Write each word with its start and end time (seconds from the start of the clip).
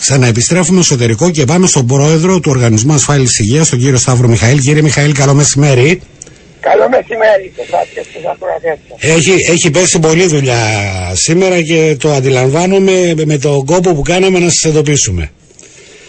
Ξαναεπιστρέφουμε 0.00 0.80
εσωτερικό 0.80 1.30
και 1.30 1.44
πάμε 1.44 1.66
στον 1.66 1.86
πρόεδρο 1.86 2.40
του 2.40 2.50
Οργανισμού 2.54 2.92
Ασφάλισης 2.92 3.38
Υγείας, 3.38 3.68
τον 3.68 3.78
κύριο 3.78 3.96
Σταύρο 3.98 4.28
Μιχαήλ. 4.28 4.60
Κύριε 4.60 4.82
Μιχαήλ, 4.82 5.12
καλό 5.14 5.34
μεσημέρι. 5.34 6.00
Καλό 6.60 6.88
μεσημέρι 6.88 7.52
σε 7.56 7.62
εσάς 7.62 7.86
και 7.94 8.02
στους 8.10 8.24
ακροατές 8.32 8.78
Έχει, 9.16 9.50
έχει 9.52 9.70
πέσει 9.70 9.98
πολλή 9.98 10.26
δουλειά 10.26 10.62
σήμερα 11.12 11.62
και 11.62 11.96
το 12.00 12.12
αντιλαμβάνομαι 12.12 13.14
με 13.24 13.38
τον 13.38 13.64
κόπο 13.64 13.94
που 13.94 14.02
κάναμε 14.02 14.38
να 14.38 14.48
σας 14.50 14.64
εντοπίσουμε. 14.64 15.30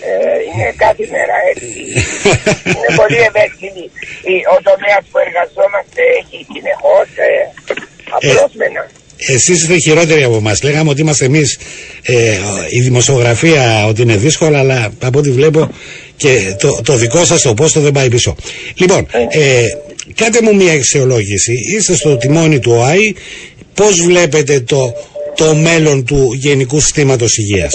Ε, 0.02 0.08
είναι 0.54 0.74
κάθε 0.78 1.08
μέρα 1.16 1.36
έτσι. 1.52 1.68
είναι 2.66 2.96
πολύ 3.02 3.18
ευαίσθητη. 3.30 3.84
Η- 4.34 4.46
Ο 4.56 4.58
τομέας 4.70 5.04
που 5.12 5.18
εργαζόμαστε 5.26 6.02
έχει 6.20 6.38
συνεχώς 6.54 7.08
ε, 7.28 7.32
απρόσμενα. 8.18 8.84
Εσείς 9.18 9.62
είστε 9.62 9.78
χειρότεροι 9.78 10.24
από 10.24 10.36
εμάς. 10.36 10.64
Λέγαμε 10.64 10.90
ότι 10.90 11.02
είμαστε 11.02 11.26
εμείς 11.26 11.58
ε, 12.08 12.38
η 12.70 12.82
δημοσιογραφία 12.82 13.86
ότι 13.88 14.02
είναι 14.02 14.16
δύσκολα, 14.16 14.60
αλλά 14.60 14.92
από 15.02 15.20
ό,τι 15.20 15.32
βλέπω 15.32 15.70
και 16.18 16.56
το, 16.60 16.82
το 16.86 16.93
δικό 16.96 17.25
σας 17.25 17.42
το 17.42 17.54
πόστο 17.54 17.79
δεν 17.79 17.92
πάει 17.92 18.10
πίσω. 18.10 18.36
Λοιπόν, 18.75 19.07
ε, 19.29 19.68
κάντε 20.15 20.42
μου 20.42 20.56
μια 20.56 20.74
αξιολόγηση. 20.74 21.54
Είστε 21.76 21.96
στο 21.96 22.18
τιμόνι 22.18 22.60
του 22.60 22.71
ΟΑΗ. 22.71 23.14
Πώς 23.74 24.02
βλέπετε 24.02 24.60
το, 24.60 24.93
το 25.36 25.56
μέλλον 25.56 26.06
του 26.06 26.34
Γενικού 26.34 26.79
Συστήματος 26.79 27.38
Υγείας; 27.38 27.74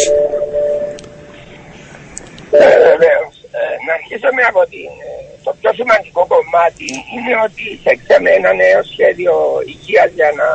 Ε, 2.51 2.79
βεβαίως. 2.91 3.33
Ε, 3.59 3.63
να 3.87 3.93
αρχίσουμε 3.99 4.43
από 4.51 4.63
την, 4.73 4.91
ε, 5.09 5.13
το 5.45 5.51
πιο 5.61 5.71
σημαντικό 5.79 6.23
κομμάτι 6.35 6.89
είναι 7.15 7.35
ότι 7.47 7.63
εισέξαμε 7.75 8.31
ένα 8.39 8.51
νέο 8.63 8.81
σχέδιο 8.93 9.35
υγείας 9.73 10.11
για 10.19 10.31
να 10.41 10.49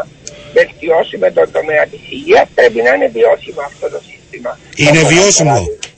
βελτιώσουμε 0.58 1.28
τον 1.38 1.48
τομέα 1.56 1.84
της 1.92 2.02
υγείας. 2.16 2.48
Πρέπει 2.58 2.80
να 2.86 2.92
είναι 2.96 3.10
βιώσιμο 3.18 3.62
αυτό 3.70 3.86
το 3.94 4.00
σύστημα. 4.10 4.52
Είναι 4.84 4.98
Όσον 5.02 5.10
βιώσιμο; 5.14 5.52
αφορά- 5.60 5.94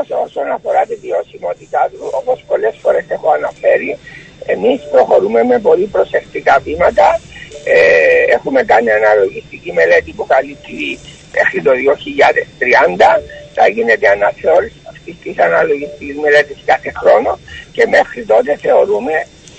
Όσο, 0.00 0.14
όσον 0.26 0.46
αφορά 0.56 0.82
τη 0.88 0.94
βιωσιμότητά 1.04 1.82
του, 1.92 2.00
όπως 2.20 2.38
πολλές 2.50 2.74
φορές 2.82 3.04
έχω 3.16 3.28
αναφέρει, 3.38 3.90
εμείς 4.54 4.78
προχωρούμε 4.92 5.40
με 5.50 5.56
πολύ 5.68 5.86
προσεκτικά 5.94 6.54
βήματα. 6.66 7.08
Ε, 7.74 7.76
έχουμε 8.36 8.60
κάνει 8.72 8.90
αναλογιστική 9.00 9.70
μελέτη 9.78 10.10
που 10.16 10.26
καλύπτει 10.32 10.98
μέχρι 11.36 11.58
το 11.66 11.72
2030. 11.74 13.10
Θα 13.56 13.64
γίνεται 13.74 14.08
αναθεώρηση 14.08 14.80
αυτής 14.92 15.14
της 15.22 15.38
αναλογιστικής 15.46 16.16
μελέτης 16.22 16.58
κάθε 16.64 16.90
χρόνο 17.00 17.38
και 17.72 17.86
μέχρι 17.86 18.22
τότε 18.24 18.50
θεωρούμε, 18.64 19.14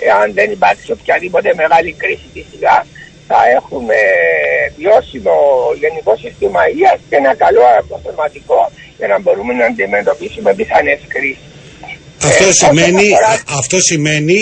εάν 0.10 0.34
δεν 0.34 0.52
υπάρξει 0.52 0.92
οποιαδήποτε 0.92 1.50
μεγάλη 1.62 1.92
κρίση 2.02 2.28
της 2.34 2.45
σιγά, 2.52 2.86
θα 3.28 3.40
έχουμε 3.58 3.98
βιώσιμο 4.78 5.36
γενικό 5.82 6.14
σύστημα 6.24 6.62
υγείας 6.72 7.00
και 7.10 7.16
ένα 7.22 7.34
καλό 7.44 7.64
αποθεματικό 7.82 8.62
για 8.98 9.08
να 9.08 9.18
μπορούμε 9.22 9.54
να 9.54 9.66
αντιμετωπίσουμε 9.66 10.54
πιθανές 10.60 11.00
κρίσεις. 11.14 11.48
Αυτό 12.30 12.44
Ε, 12.44 12.48
όσον 12.48 12.70
σημαίνει, 12.70 13.06
αφορά- 13.14 13.30
α- 13.30 13.44
αυτό 13.62 13.82
σημαίνει 13.82 14.34
ε, 14.34 14.40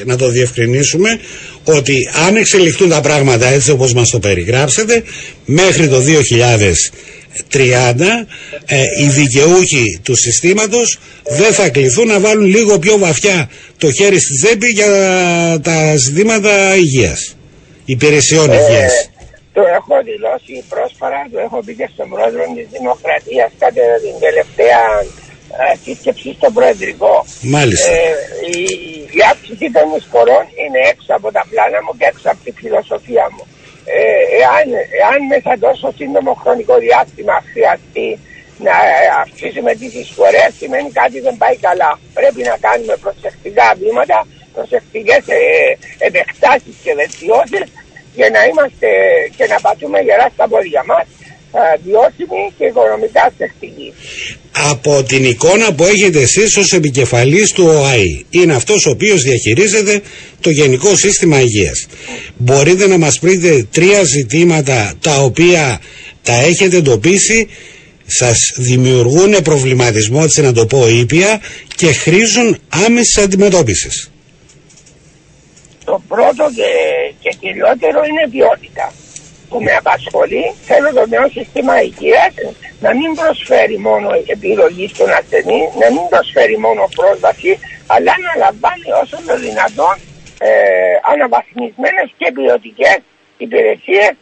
ε, 0.00 0.04
να 0.04 0.16
το 0.16 0.28
διευκρινίσουμε, 0.28 1.20
ότι 1.64 2.08
αν 2.26 2.36
εξελιχθούν 2.36 2.88
τα 2.88 3.00
πράγματα 3.00 3.46
έτσι 3.46 3.70
όπως 3.70 3.92
μας 3.94 4.10
το 4.10 4.18
περιγράψετε, 4.18 5.02
μέχρι 5.44 5.88
το 5.88 6.00
2030 6.00 8.26
ε, 8.66 8.82
οι 9.00 9.08
δικαιούχοι 9.08 10.00
του 10.02 10.14
συστήματος 10.16 10.98
δεν 11.28 11.52
θα 11.52 11.68
κληθούν 11.68 12.06
να 12.06 12.20
βάλουν 12.20 12.44
λίγο 12.46 12.78
πιο 12.78 12.98
βαθιά 12.98 13.50
το 13.78 13.92
χέρι 13.92 14.20
στη 14.20 14.34
τσέπη 14.36 14.66
για 14.66 14.86
τα 15.62 15.96
ζητήματα 15.96 16.74
υγείας, 16.76 17.36
υπηρεσιών 17.94 18.48
υγείας. 18.58 18.94
Ε, 19.04 19.08
το 19.56 19.62
έχω 19.78 19.94
δηλώσει 20.10 20.54
πρόσφατα, 20.72 21.20
το 21.32 21.38
έχω 21.46 21.58
πει 21.64 21.72
και 21.78 21.88
στον 21.94 22.06
πρόεδρο 22.12 22.42
της 22.56 22.66
Δημοκρατίας 22.76 23.50
κατά 23.62 23.84
την 24.04 24.14
τελευταία 24.26 24.82
ε, 25.60 25.64
σύσκεψη 25.84 26.28
στο 26.38 26.48
Προεδρικό. 26.56 27.14
Μάλιστα. 27.56 27.90
Ε, 27.90 28.10
η, 28.60 28.62
η 29.18 29.20
αύξηση 29.32 29.66
των 29.76 29.86
εισφορών 29.96 30.44
είναι 30.62 30.80
έξω 30.92 31.12
από 31.18 31.28
τα 31.36 31.42
πλάνα 31.50 31.78
μου 31.84 31.92
και 31.98 32.06
έξω 32.12 32.28
από 32.32 32.40
τη 32.44 32.50
φιλοσοφία 32.60 33.26
μου. 33.34 33.44
Ε, 33.96 34.22
εάν, 34.42 34.66
εάν 35.00 35.18
μέσα 35.32 35.52
τόσο 35.66 35.88
σύντομο 35.98 36.32
χρονικό 36.42 36.74
διάστημα 36.86 37.36
χρειαστεί 37.52 38.08
να 38.66 38.76
αυξήσουμε 39.22 39.72
τις 39.80 39.92
εισφορές 40.00 40.50
σημαίνει 40.60 40.90
κάτι 41.00 41.16
δεν 41.26 41.36
πάει 41.42 41.56
καλά. 41.68 41.90
Πρέπει 42.18 42.40
να 42.50 42.56
κάνουμε 42.66 42.94
προσεκτικά 43.04 43.66
βήματα, 43.80 44.18
προσεκτικές 44.56 45.22
ε, 45.38 45.40
επεκτάσεις 46.08 46.74
και 46.84 46.92
βελτιώσεις 47.00 47.66
για 48.14 48.28
να 48.30 48.40
είμαστε 48.48 48.88
και 49.36 49.46
να 49.46 49.60
πατούμε 49.60 49.98
γερά 50.00 50.30
στα 50.34 50.48
πόδια 50.48 50.82
μας 50.86 51.06
ε, 51.52 51.60
βιώσιμοι 51.84 52.42
και 52.58 52.64
οικονομικά 52.64 53.32
στεχτικοί. 53.34 53.92
από 54.52 55.02
την 55.02 55.24
εικόνα 55.24 55.72
που 55.74 55.84
έχετε 55.84 56.20
εσείς 56.20 56.56
ως 56.56 56.72
επικεφαλής 56.72 57.52
του 57.52 57.64
ΟΑΗ. 57.66 58.24
Είναι 58.30 58.54
αυτός 58.54 58.86
ο 58.86 58.90
οποίος 58.90 59.22
διαχειρίζεται 59.22 60.00
το 60.40 60.50
Γενικό 60.50 60.96
Σύστημα 60.96 61.40
Υγείας. 61.40 61.86
Μπορείτε 62.36 62.86
να 62.86 62.98
μας 62.98 63.18
πείτε 63.18 63.66
τρία 63.72 64.02
ζητήματα 64.02 64.94
τα 65.00 65.16
οποία 65.22 65.80
τα 66.22 66.32
έχετε 66.32 66.76
εντοπίσει, 66.76 67.48
σας 68.06 68.52
δημιουργούν 68.56 69.42
προβληματισμό, 69.42 70.20
έτσι 70.22 70.40
να 70.40 70.52
το 70.52 70.66
πω 70.66 70.88
ήπια, 70.88 71.40
και 71.76 71.92
χρήζουν 71.92 72.58
άμεσης 72.68 73.18
αντιμετώπισης. 73.18 74.09
Το 75.90 76.02
πρώτο 76.12 76.44
και, 76.58 76.70
και 77.22 77.30
κυριότερο 77.40 77.98
είναι 78.08 78.22
η 78.26 78.30
ποιότητα 78.34 78.86
που 79.48 79.56
με 79.66 79.72
απασχολεί. 79.82 80.44
Θέλω 80.68 80.88
το 80.98 81.04
νέο 81.14 81.26
σύστημα 81.36 81.74
υγείας 81.88 82.34
να 82.84 82.90
μην 82.98 83.10
προσφέρει 83.20 83.78
μόνο 83.88 84.08
επιλογή 84.34 84.86
στον 84.94 85.10
ασθενή, 85.18 85.60
να 85.82 85.88
μην 85.94 86.04
προσφέρει 86.12 86.56
μόνο 86.66 86.82
πρόσβαση, 86.98 87.52
αλλά 87.94 88.12
να 88.24 88.32
λαμβάνει 88.42 88.88
όσο 89.02 89.16
το 89.28 89.34
δυνατόν 89.46 89.96
ε, 90.48 90.50
αναβαθμισμένες 91.12 92.08
και 92.18 92.28
ποιοτικές 92.36 92.98
υπηρεσίες 93.44 94.12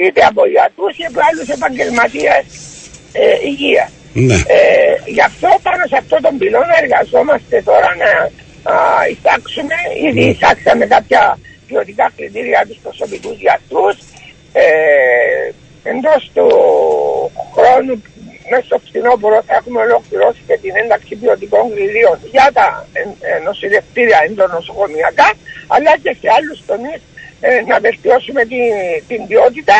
είτε 0.00 0.20
από 0.30 0.42
γιατρούς 0.54 0.92
είτε 0.96 1.08
από 1.12 1.20
άλλους 1.28 1.48
επαγγελματίες 1.56 2.44
ε, 3.20 3.22
υγείας. 3.50 3.90
Ναι. 4.28 4.38
Ε, 4.56 4.94
γι' 5.14 5.26
αυτό 5.30 5.48
πάνω 5.66 5.82
σε 5.90 5.96
αυτό 6.02 6.16
τον 6.24 6.34
πυλώνα 6.38 6.74
εργαζόμαστε 6.82 7.56
τώρα 7.70 7.90
να 8.02 8.10
α, 8.24 8.47
εισάξουμε, 9.10 9.74
ήδη 10.06 10.24
εισάξαμε 10.30 10.86
κάποια 10.86 11.38
ποιοτικά 11.66 12.12
κριτήρια 12.16 12.64
τους 12.68 12.78
προσωπικούς 12.82 13.36
γιατρούς. 13.44 13.96
Ε, 14.52 15.50
εντός 15.90 16.30
του 16.34 16.46
χρόνου, 17.54 18.02
μέσα 18.50 18.64
στο 18.64 18.78
φθινόπωρο 18.84 19.42
θα 19.46 19.54
έχουμε 19.54 19.80
ολοκληρώσει 19.80 20.40
και 20.46 20.56
την 20.62 20.72
ένταξη 20.82 21.12
ποιοτικών 21.20 21.64
κριτήριων 21.74 22.18
για 22.34 22.50
τα 22.58 22.86
ε, 22.92 23.00
ε, 23.00 23.38
νοσηλευτήρια 23.46 24.18
εντονοσοκομιακά, 24.26 25.28
αλλά 25.74 25.92
και 26.02 26.12
σε 26.20 26.28
άλλους 26.36 26.58
τομείς 26.66 27.00
ε, 27.40 27.60
να 27.70 27.76
βελτιώσουμε 27.80 28.42
την, 28.52 28.66
την 29.08 29.20
ποιότητα 29.26 29.76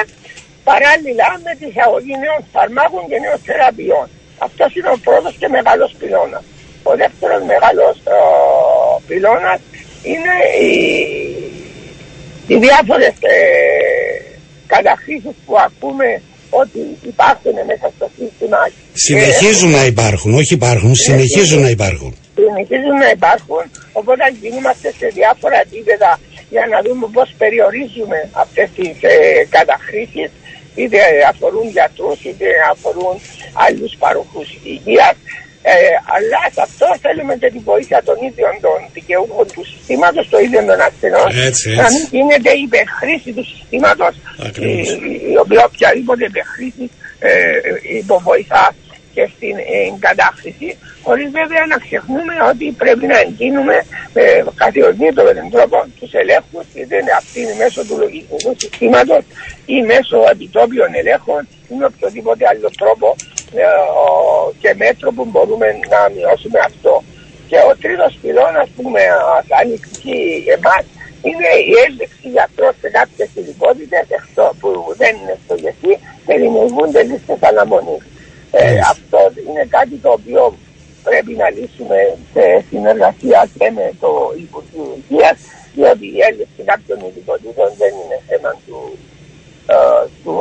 παράλληλα 0.71 1.29
με 1.45 1.53
τη 1.59 1.65
εισαγωγή 1.73 2.15
νέων 2.25 2.41
φαρμάκων 2.53 3.03
και 3.11 3.19
νέων 3.25 3.39
θεραπείων. 3.47 4.07
Αυτός 4.47 4.71
είναι 4.77 4.91
ο 4.97 4.99
πρώτος 5.07 5.35
και 5.41 5.49
μεγάλος 5.57 5.91
πυλώνας. 5.99 6.45
Ο 6.91 6.93
δεύτερος 7.03 7.43
μεγάλος 7.53 7.97
ε, 8.15 8.19
πυλώνας 9.09 9.61
είναι 10.13 10.35
οι, 10.63 10.73
οι 12.47 12.57
διάφορες 12.65 13.15
ε, 13.35 13.37
καταχρήσεις 14.67 15.35
που 15.47 15.55
ακούμε 15.67 16.23
ότι 16.51 16.81
υπάρχουν 17.13 17.57
μέσα 17.71 17.87
στο 17.97 18.07
σύστημα. 18.19 18.59
Συνεχίζουν 18.93 19.71
να 19.71 19.85
υπάρχουν, 19.85 20.35
όχι 20.35 20.55
υπάρχουν, 20.55 20.95
συνεχίζουν 20.95 21.61
να 21.61 21.71
υπάρχουν. 21.71 22.17
συνεχίζουν 22.35 22.97
να 23.05 23.11
υπάρχουν, 23.19 23.63
οπότε 23.93 24.23
κινούμαστε 24.41 24.89
σε 24.99 25.07
διάφορα 25.19 25.59
επίπεδα 25.67 26.11
για 26.51 26.65
να 26.73 26.79
δούμε 26.85 27.07
πώς 27.17 27.29
περιορίζουμε 27.39 28.19
αυτές 28.33 28.69
τις 28.77 28.95
ε, 29.01 29.47
καταχρήσεις, 29.57 30.31
είτε 30.75 30.99
αφορούν 31.31 31.67
γιατρούς, 31.77 32.19
είτε 32.29 32.47
αφορούν 32.73 33.17
άλλους 33.67 33.93
παροχούς 34.03 34.49
υγείας, 34.63 35.17
ε, 35.63 35.73
αλλά 36.15 36.41
σε 36.55 36.61
αυτό 36.69 36.87
θέλουμε 37.05 37.35
και 37.41 37.51
την 37.55 37.63
βοήθεια 37.71 38.03
των 38.09 38.17
ίδιων 38.29 38.55
των 38.61 38.77
δικαιούχων 38.93 39.47
του 39.55 39.65
συστήματος, 39.71 40.29
των 40.29 40.41
ίδιων 40.45 40.65
των 40.67 40.81
ασθενών, 40.89 41.29
Έτσι, 41.49 41.69
να 41.75 41.83
έτσι. 41.83 41.97
μην 41.97 42.09
γίνεται 42.17 42.51
η 42.59 42.63
υπερχρήση 42.69 43.31
του 43.37 43.45
συστήματος, 43.53 44.15
η, 44.17 44.21
Ακριβώς. 44.47 44.89
η 45.33 45.37
οποία 45.45 45.63
οποιαδήποτε 45.71 46.25
υπερχρήση 46.25 46.85
ε, 47.19 47.31
υποβοηθά 48.01 48.65
και 49.15 49.25
στην 49.37 49.57
ε, 49.75 49.79
κατάχρηση, 50.07 50.69
χωρίς 51.07 51.29
βέβαια 51.39 51.65
να 51.73 51.77
ξεχνούμε 51.85 52.35
ότι 52.51 52.67
πρέπει 52.83 53.07
να 53.13 53.19
εγκίνουμε 53.25 53.77
με 54.17 54.23
καθιονίδωτο 54.63 55.33
τρόπο 55.55 55.77
τους 55.99 56.13
ελέγχους, 56.23 56.67
είτε 56.79 56.95
είναι 57.01 57.15
αυτή 57.21 57.39
είναι 57.43 57.55
μέσω 57.63 57.81
του 57.87 57.97
λογιστικού 58.03 58.55
συστήματος 58.63 59.23
ή 59.75 59.77
μέσω 59.93 60.17
επιτόπιων 60.33 60.91
ελέγχων 61.01 61.41
ή 61.71 61.73
με 61.79 61.85
οποιοδήποτε 61.91 62.43
άλλο 62.51 62.71
τρόπο 62.81 63.09
ε, 63.61 63.63
ο- 64.05 64.38
και 64.61 64.75
μέτρο 64.83 65.09
που 65.17 65.25
μπορούμε 65.31 65.67
να 65.93 66.01
μειώσουμε 66.15 66.59
αυτό. 66.71 67.03
Και 67.49 67.59
ο 67.71 67.73
τρίτος 67.83 68.19
πυλώνας 68.23 68.69
που 68.75 68.83
με 68.95 69.05
ας, 69.37 69.45
θα 69.49 69.57
ανοιχτεί 69.63 70.19
εμάς 70.57 70.85
είναι 71.27 71.51
η 71.71 71.73
έλεξη 71.87 72.27
γιατρών 72.35 72.73
σε 72.81 72.89
κάποιες 72.99 73.29
ειδικότητες 73.39 74.07
εκτός 74.19 74.51
που 74.61 74.69
δεν 75.01 75.13
είναι 75.17 75.37
στο 75.45 75.55
γεσί 75.63 75.93
και 76.27 76.35
δημιουργούνται 76.43 77.03
λίστες 77.03 77.41
αναμονής. 77.51 78.05
Ε, 78.51 78.79
αυτό 78.95 79.19
είναι 79.47 79.65
κάτι 79.77 79.97
το 80.05 80.11
οποίο 80.19 80.43
πρέπει 81.09 81.33
να 81.43 81.51
λύσουμε 81.57 81.99
σε 82.33 82.45
συνεργασία 82.71 83.41
και 83.59 83.71
με 83.79 83.87
το 84.03 84.11
Υπουργείο 84.45 84.87
Υγείας, 84.99 85.39
διότι 85.75 86.07
η 86.17 86.19
έλλειψη 86.29 86.61
κάποιων 86.71 86.99
ειδικοτήτων 87.07 87.69
δεν 87.81 87.93
είναι 88.01 88.19
θέμα 88.29 88.53
του, 88.65 88.79
ε, 89.75 90.03
του 90.23 90.33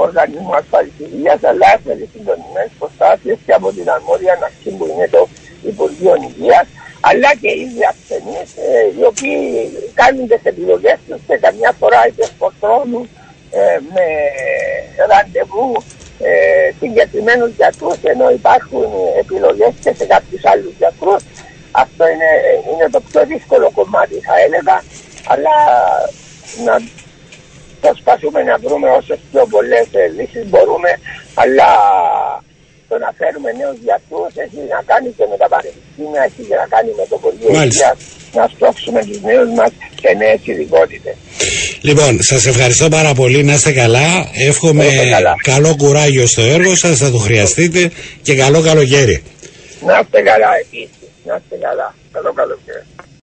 Οργανισμού 0.57 0.63
Ασφάλισης 0.63 1.05
Υγείας, 1.13 1.41
αλλά 1.49 1.69
θέλει 1.85 2.09
συντονισμένες 2.13 2.73
προσπάθειες 2.79 3.37
και 3.45 3.53
από 3.59 3.67
την 3.77 3.89
αρμόδια 3.95 4.33
αρχή 4.49 4.69
που 4.77 4.85
είναι 4.91 5.07
το 5.15 5.21
Υπουργείο 5.71 6.13
Υγείας, 6.27 6.67
αλλά 7.09 7.29
και 7.41 7.49
οι 7.55 7.59
ίδιοι 7.65 7.83
ασθενείς, 7.91 8.49
ε, 8.67 8.79
οι 8.97 9.03
οποίοι 9.11 9.37
κάνουν 9.99 10.27
τις 10.27 10.43
επιλογές 10.51 10.97
τους 11.07 11.21
και 11.27 11.37
καμιά 11.45 11.71
φορά 11.79 12.01
υπερφορτώνουν 12.11 13.05
ε, 13.59 13.77
με 13.93 14.05
ραντεβού 15.11 15.69
ε, 16.27 16.31
συγκεκριμένους 16.79 17.51
γιατρούς 17.59 17.99
ενώ 18.03 18.29
υπάρχουν 18.39 18.89
επιλογές 19.23 19.73
και 19.83 19.93
σε 19.97 20.05
κάποιους 20.13 20.45
άλλους 20.51 20.73
γιατρούς. 20.81 21.21
Αυτό 21.71 22.03
είναι, 22.13 22.29
είναι 22.71 22.87
το 22.91 22.99
πιο 23.09 23.21
δύσκολο 23.25 23.71
κομμάτι 23.77 24.15
θα 24.27 24.35
έλεγα. 24.45 24.77
Αλλά 25.31 25.55
να 26.65 26.73
προσπαθούμε 27.81 28.43
να 28.43 28.55
βρούμε 28.63 28.87
όσες 28.89 29.19
πιο 29.31 29.43
πολλές 29.53 29.87
λύσεις 30.17 30.45
μπορούμε 30.49 30.91
αλλά 31.41 31.69
το 32.89 32.95
να 33.03 33.09
φέρουμε 33.17 33.49
νέους 33.59 33.77
γιατρούς 33.87 34.31
έχει 34.43 34.59
να 34.73 34.79
κάνει 34.91 35.09
και 35.17 35.25
με 35.31 35.37
τα 35.41 35.47
πανεπιστήμια, 35.53 36.21
έχει 36.29 36.41
να 36.61 36.67
κάνει 36.73 36.91
με 36.99 37.05
το 37.09 37.15
Υπουργείο 37.19 37.49
να 38.37 38.47
σπρώξουμε 38.53 38.99
τους 39.05 39.21
νέους 39.21 39.49
μας 39.57 39.71
σε 40.01 40.09
νέες 40.17 40.39
ειδικότητες. 40.43 41.15
Λοιπόν, 41.81 42.23
σας 42.23 42.45
ευχαριστώ 42.45 42.87
πάρα 42.89 43.13
πολύ, 43.13 43.43
να 43.43 43.53
είστε 43.53 43.71
καλά. 43.71 44.29
Εύχομαι 44.47 44.85
καλό 45.41 45.75
κουράγιο 45.75 46.27
στο 46.27 46.41
έργο 46.41 46.75
σας, 46.75 46.97
θα 46.97 47.11
το 47.11 47.17
χρειαστείτε 47.17 47.91
και 48.21 48.35
καλό 48.35 48.61
καλοκαίρι. 48.61 49.23
Να 49.85 49.99
είστε 50.01 50.21
καλά 50.21 50.49
επίσης, 50.61 51.09
να 51.25 51.39
είστε 51.41 51.67
καλά. 51.67 51.95
Καλό 52.11 52.33
καλοκαίρι. 52.33 52.85